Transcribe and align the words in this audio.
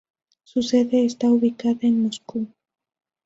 Su 0.45 0.63
sede 0.63 1.05
está 1.05 1.29
ubicada 1.29 1.77
en 1.81 2.01
Moscú. 2.01 2.47